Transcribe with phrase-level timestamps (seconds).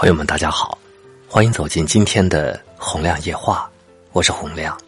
[0.00, 0.78] 朋友们，大家好，
[1.26, 3.68] 欢迎走进今天的洪亮夜话，
[4.12, 4.78] 我是洪亮。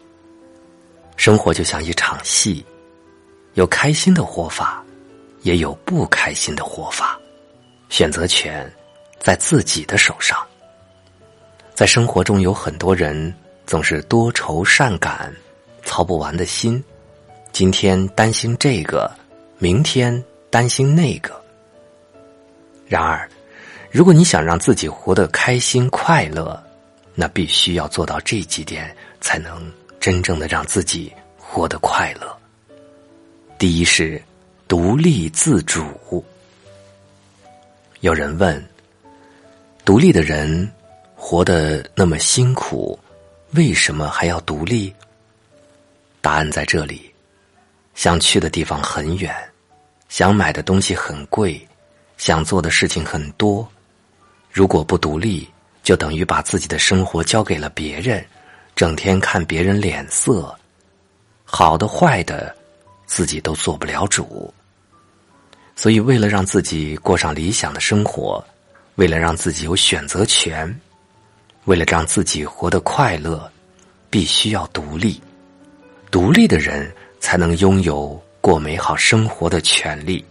[1.17, 2.65] 生活就像一场戏，
[3.55, 4.81] 有开心的活法，
[5.41, 7.19] 也有不开心的活法，
[7.89, 8.71] 选择权
[9.19, 10.39] 在自己的手上。
[11.73, 13.35] 在生活中，有很多人
[13.67, 15.29] 总是多愁善感，
[15.83, 16.81] 操不完的心，
[17.51, 19.11] 今天担心这个，
[19.57, 21.35] 明天担心那个。
[22.87, 23.29] 然而，
[23.91, 26.61] 如果你想让自己活得开心快乐，
[27.13, 29.69] 那必须要做到这几点，才能
[29.99, 32.33] 真正的让自己活得快乐。
[33.59, 34.21] 第一是
[34.65, 36.23] 独立自主。
[37.99, 38.65] 有人问：
[39.83, 40.71] 独立的人
[41.13, 42.97] 活得那么辛苦，
[43.51, 44.93] 为什么还要独立？
[46.21, 47.13] 答案在这里：
[47.93, 49.35] 想去的地方很远，
[50.07, 51.59] 想买的东西很贵，
[52.17, 53.69] 想做的事情很多。
[54.51, 55.47] 如果不独立，
[55.81, 58.23] 就等于把自己的生活交给了别人，
[58.75, 60.53] 整天看别人脸色，
[61.45, 62.53] 好的坏的，
[63.05, 64.53] 自己都做不了主。
[65.73, 68.43] 所以，为了让自己过上理想的生活，
[68.95, 70.79] 为了让自己有选择权，
[71.63, 73.49] 为了让自己活得快乐，
[74.09, 75.21] 必须要独立。
[76.11, 80.23] 独立的人才能拥有过美好生活的权利。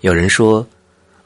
[0.00, 0.66] 有人说。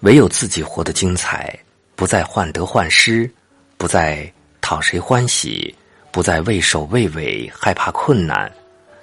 [0.00, 1.58] 唯有自己活得精彩，
[1.96, 3.28] 不再患得患失，
[3.76, 5.74] 不再讨谁欢喜，
[6.12, 8.50] 不再畏首畏尾害怕困难，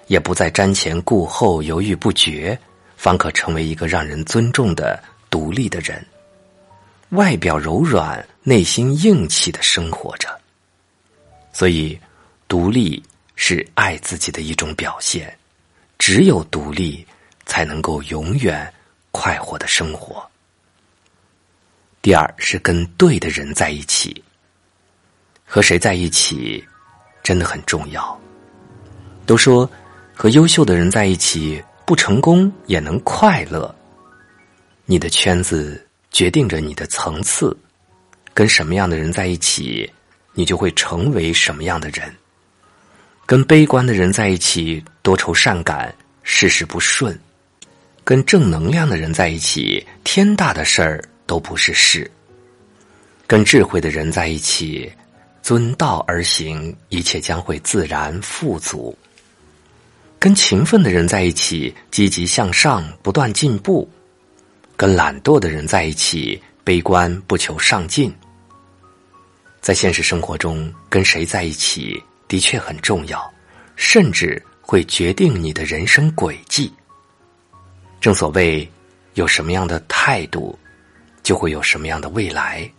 [0.08, 2.58] 也不再瞻前顾后犹豫不决，
[2.96, 6.04] 方可成为一个让人尊重的独立的人。
[7.10, 10.30] 外表柔软，内心硬气的生活着。
[11.52, 12.00] 所以，
[12.48, 13.04] 独立
[13.36, 15.38] 是爱自己的一种表现。
[15.98, 17.06] 只有独立，
[17.46, 18.72] 才能够永远
[19.12, 20.26] 快活的生活。
[22.06, 24.24] 第二是跟对的人在一起，
[25.44, 26.64] 和谁在一起
[27.24, 28.22] 真的很重要。
[29.26, 29.68] 都说
[30.14, 33.74] 和优秀的人在一起，不成功也能快乐。
[34.86, 37.58] 你的圈子决定着你的层次，
[38.36, 39.92] 跟什么样的人在一起，
[40.34, 42.14] 你就会成为什么样的人。
[43.26, 47.12] 跟悲观的人在一起，多愁善感，事事不顺；
[48.04, 51.04] 跟正能量的人在一起，天大的事儿。
[51.26, 52.10] 都不是事。
[53.28, 54.92] 跟智慧的人在一起，
[55.42, 58.96] 遵道而行，一切将会自然富足。
[60.20, 63.88] 跟勤奋的人在一起，积极向上，不断进步；
[64.76, 68.14] 跟懒惰的人在一起，悲观不求上进。
[69.62, 73.34] 在现实生活中，跟谁在一起的确很重要，
[73.76, 76.72] 甚至会决定你的人生轨迹。
[78.00, 78.68] 正所谓，
[79.16, 80.58] 有什么样的态度。
[81.26, 82.72] 就会有什么样的未来，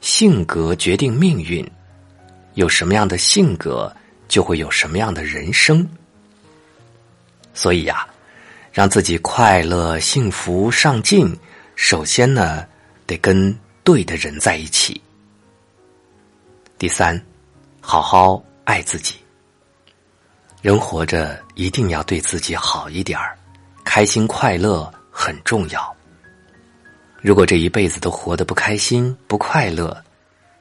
[0.00, 1.68] 性格决定命运，
[2.54, 3.92] 有什么样的性格，
[4.28, 5.84] 就会有什么样的人生。
[7.52, 8.06] 所以呀，
[8.70, 11.36] 让自己快乐、幸福、上进，
[11.74, 12.64] 首先呢，
[13.08, 13.52] 得跟
[13.82, 15.02] 对的人在一起。
[16.78, 17.20] 第三，
[17.80, 19.16] 好好爱自己。
[20.62, 23.36] 人活着一定要对自己好一点儿，
[23.82, 25.92] 开心快乐很重要。
[27.24, 29.96] 如果这一辈子都活得不开心、不快乐，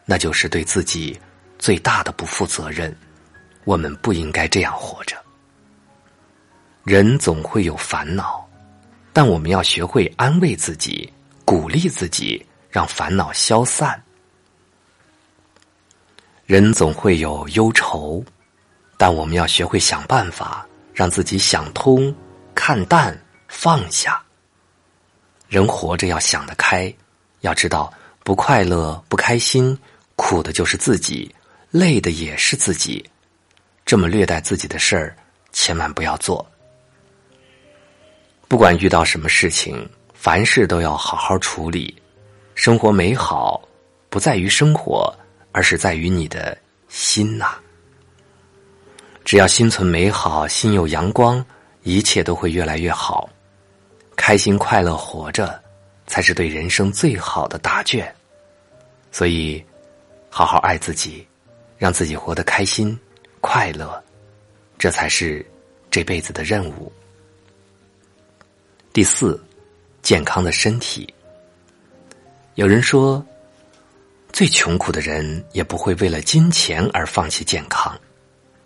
[0.05, 1.19] 那就是对自己
[1.59, 2.97] 最大的不负责任。
[3.65, 5.17] 我们不应该这样活着。
[6.85, 8.47] 人总会有烦恼，
[9.11, 11.11] 但我们要学会安慰自己、
[11.43, 14.01] 鼓励自己，让烦恼消散。
[16.45, 18.23] 人总会有忧愁，
[18.97, 22.15] 但我们要学会想办法，让自己想通、
[22.55, 24.23] 看淡、放下。
[25.53, 26.91] 人活着要想得开，
[27.41, 27.93] 要知道
[28.23, 29.77] 不快乐、不开心、
[30.15, 31.31] 苦的就是自己，
[31.69, 33.07] 累的也是自己。
[33.85, 35.15] 这么虐待自己的事儿，
[35.51, 36.43] 千万不要做。
[38.47, 41.95] 不管遇到什么事情，凡事都要好好处理。
[42.55, 43.61] 生活美好，
[44.09, 45.15] 不在于生活，
[45.51, 46.57] 而是在于你的
[46.89, 47.59] 心呐。
[49.23, 51.45] 只要心存美好，心有阳光，
[51.83, 53.29] 一切都会越来越好。
[54.15, 55.61] 开心快乐活着，
[56.07, 58.13] 才是对人生最好的答卷。
[59.11, 59.63] 所以，
[60.29, 61.27] 好好爱自己，
[61.77, 62.97] 让自己活得开心
[63.41, 64.03] 快乐，
[64.77, 65.45] 这才是
[65.91, 66.91] 这辈子的任务。
[68.91, 69.41] 第四，
[70.01, 71.11] 健康的身体。
[72.55, 73.25] 有人说，
[74.31, 77.99] 最穷苦的人也不会为了金钱而放弃健康，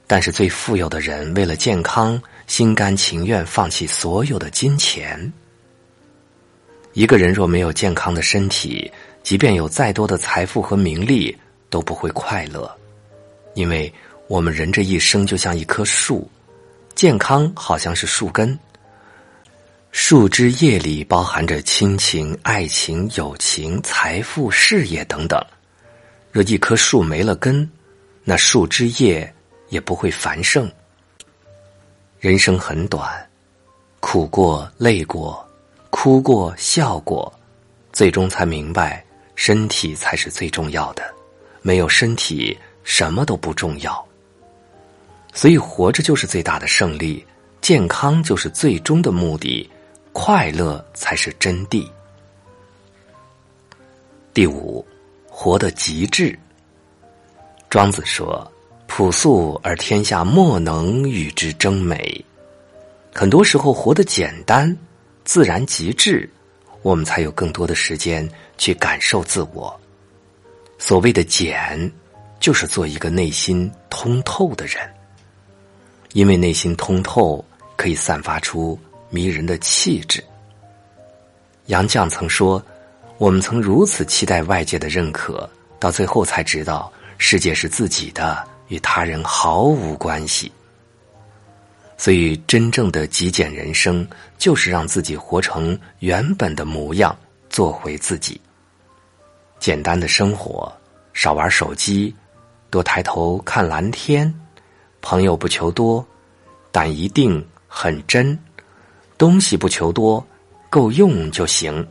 [0.08, 2.20] 但是最富有的人为了健康。
[2.48, 5.32] 心甘情愿放弃所有的金钱。
[6.94, 8.90] 一个人若没有健康的身体，
[9.22, 11.38] 即便有再多的财富和名利，
[11.70, 12.74] 都不会快乐。
[13.54, 13.94] 因为
[14.28, 16.26] 我们人这一生就像一棵树，
[16.96, 18.58] 健康好像是树根，
[19.92, 25.38] 树枝叶里包含着亲情、爱情、友情、财富、事业等等。
[26.32, 27.70] 若一棵树没了根，
[28.24, 29.32] 那树枝叶
[29.70, 30.72] 也不会繁盛。
[32.20, 33.30] 人生很短，
[34.00, 35.48] 苦过、累过、
[35.90, 37.32] 哭过、笑过，
[37.94, 39.04] 最终才明白，
[39.36, 41.04] 身体才是最重要的。
[41.62, 44.06] 没有身体，什么都不重要。
[45.34, 47.26] 所以，活着就是最大的胜利，
[47.62, 49.70] 健康就是最终的目的，
[50.14, 51.88] 快乐才是真谛。
[54.34, 54.86] 第五。
[55.40, 56.36] 活得极致。
[57.70, 58.52] 庄子说
[58.88, 62.24] ：“朴素而天下莫能与之争美。”
[63.14, 64.76] 很多时候，活得简单、
[65.24, 66.30] 自然、极致，
[66.82, 69.80] 我们才有更多的时间去感受自我。
[70.78, 71.92] 所谓的“简”，
[72.40, 74.78] 就是做一个内心通透的人。
[76.14, 77.44] 因为内心通透，
[77.76, 78.80] 可以散发出
[79.10, 80.24] 迷人的气质。
[81.68, 82.64] 杨绛曾说。
[83.20, 85.50] 我们曾如此期待外界的认可，
[85.80, 90.52] 到最后才知道世界是自己的，与他人毫无关系。
[91.98, 97.18] 所以，真正的极简人生，就是让自己活成原本的模样，
[97.50, 98.40] 做回自己。
[99.60, 100.72] 简单的生活，
[101.14, 102.16] 少玩手机，
[102.70, 104.32] 多抬头看蓝天。
[105.02, 106.06] 朋友不求多，
[106.72, 108.38] 但一定很真。
[109.18, 110.24] 东西不求多，
[110.70, 111.86] 够用就行。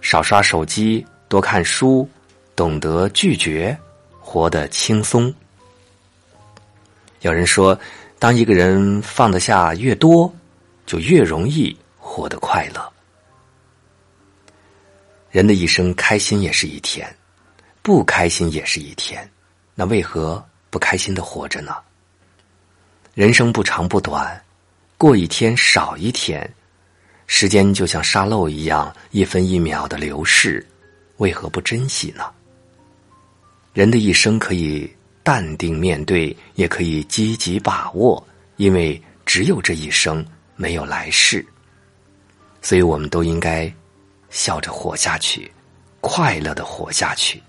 [0.00, 2.08] 少刷手机，多看书，
[2.54, 3.76] 懂得拒绝，
[4.20, 5.34] 活得轻松。
[7.22, 7.78] 有人说，
[8.18, 10.32] 当一个人放得下越多，
[10.84, 12.92] 就越容易活得快乐。
[15.30, 17.08] 人的一生，开心也是一天，
[17.80, 19.26] 不开心也是一天，
[19.76, 21.76] 那为何不开心的活着呢？
[23.14, 24.42] 人生不长不短，
[24.98, 26.48] 过一天少一天。
[27.28, 30.66] 时间就像沙漏一样，一分一秒的流逝，
[31.18, 32.24] 为何不珍惜呢？
[33.72, 34.92] 人的一生可以
[35.22, 38.24] 淡定面对，也可以积极把握，
[38.56, 40.24] 因为只有这一生，
[40.56, 41.44] 没有来世。
[42.60, 43.72] 所以我们都应该
[44.30, 45.50] 笑着活下去，
[46.00, 47.42] 快乐的活下去，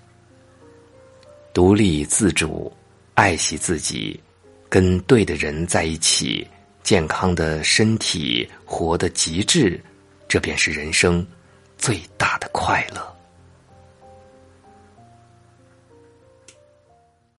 [1.52, 2.72] 独立自主，
[3.14, 4.20] 爱惜自己，
[4.68, 6.46] 跟对的人在一起。
[6.82, 9.82] 健康的身体，活得极致，
[10.28, 11.26] 这便是人生
[11.78, 13.13] 最大的快乐。